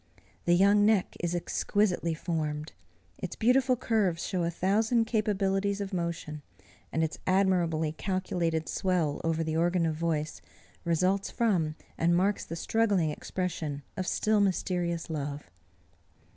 [0.45, 2.71] The young neck is exquisitely formed.
[3.19, 6.41] Its beautiful curves show a thousand capabilities of motion;
[6.91, 10.41] and its admirably calculated swell over the organ of voice,
[10.85, 15.51] results from, and marks the struggling expression of still mysterious love.